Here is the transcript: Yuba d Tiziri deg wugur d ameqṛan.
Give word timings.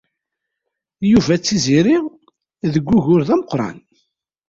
Yuba 1.11 1.33
d 1.39 1.41
Tiziri 1.43 1.97
deg 2.73 2.85
wugur 2.89 3.21
d 3.27 3.29
ameqṛan. 3.35 3.77